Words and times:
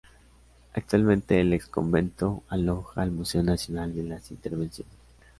Actualmente 0.73 1.39
el 1.39 1.53
exconvento 1.53 2.41
aloja 2.49 3.03
al 3.03 3.11
Museo 3.11 3.43
Nacional 3.43 3.93
de 3.93 4.01
las 4.01 4.31
Intervenciones. 4.31 4.95